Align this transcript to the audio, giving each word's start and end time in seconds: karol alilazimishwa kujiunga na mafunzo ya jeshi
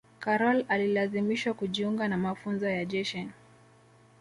karol 0.19 0.65
alilazimishwa 0.69 1.53
kujiunga 1.53 2.07
na 2.07 2.17
mafunzo 2.17 2.69
ya 2.69 2.85
jeshi 2.85 3.27